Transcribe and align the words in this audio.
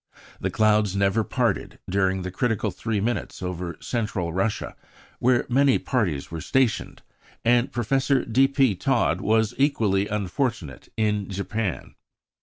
The 0.39 0.49
clouds 0.49 0.95
never 0.95 1.23
parted, 1.23 1.77
during 1.87 2.23
the 2.23 2.31
critical 2.31 2.71
three 2.71 2.99
minutes, 2.99 3.43
over 3.43 3.75
Central 3.79 4.33
Russia, 4.33 4.75
where 5.19 5.45
many 5.47 5.77
parties 5.77 6.31
were 6.31 6.41
stationed, 6.41 7.03
and 7.45 7.71
Professor 7.71 8.25
D. 8.25 8.47
P. 8.47 8.73
Todd 8.73 9.21
was 9.21 9.53
equally 9.59 10.07
unfortunate 10.07 10.89
in 10.97 11.29
Japan. 11.29 11.93